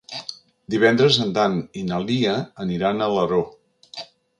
Divendres 0.75 1.19
en 1.27 1.35
Dan 1.37 1.59
i 1.83 1.85
na 1.93 2.03
Lia 2.09 2.37
aniran 2.67 3.01
a 3.09 3.15
Alaró. 3.15 3.45